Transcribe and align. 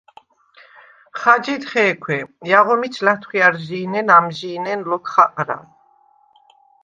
ხაჯიდ 1.19 1.63
ხე̄ქვე: 1.71 2.19
ჲაღო 2.49 2.75
მიჩ 2.81 2.95
ლათხვიარჟი̄ნენ 3.05 4.07
ამჟი̄ნენ 4.17 4.79
ლოქ 4.89 5.05
ხაყრა. 5.13 5.57